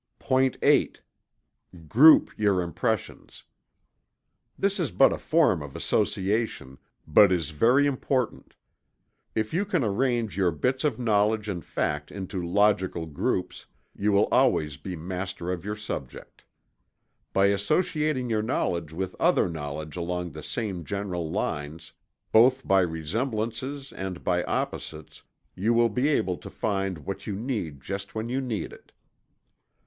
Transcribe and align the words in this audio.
POINT 0.17 0.57
VIII. 0.63 0.93
Group 1.87 2.31
your 2.35 2.59
impressions. 2.63 3.43
This 4.57 4.79
is 4.79 4.89
but 4.89 5.13
a 5.13 5.17
form 5.19 5.61
of 5.61 5.75
association, 5.75 6.79
but 7.05 7.31
is 7.31 7.51
very 7.51 7.85
important. 7.85 8.55
If 9.35 9.53
you 9.53 9.63
can 9.63 9.83
arrange 9.83 10.35
your 10.35 10.49
bits 10.49 10.83
of 10.83 10.97
knowledge 10.97 11.47
and 11.47 11.63
fact 11.63 12.11
into 12.11 12.41
logical 12.41 13.05
groups, 13.05 13.67
you 13.95 14.11
will 14.11 14.25
always 14.31 14.75
be 14.75 14.95
master 14.95 15.51
of 15.51 15.63
your 15.63 15.75
subject. 15.75 16.45
By 17.31 17.45
associating 17.53 18.27
your 18.27 18.41
knowledge 18.41 18.91
with 18.93 19.15
other 19.19 19.47
knowledge 19.47 19.95
along 19.97 20.31
the 20.31 20.41
same 20.41 20.83
general 20.83 21.29
lines, 21.29 21.93
both 22.31 22.65
by 22.67 22.79
resemblances 22.81 23.93
and 23.93 24.23
by 24.23 24.43
opposites, 24.45 25.21
you 25.53 25.75
will 25.75 25.89
be 25.89 26.07
able 26.07 26.37
to 26.37 26.49
find 26.49 27.05
what 27.05 27.27
you 27.27 27.35
need 27.35 27.81
just 27.81 28.15
when 28.15 28.29
you 28.29 28.41
need 28.41 28.73
it. 28.73 28.91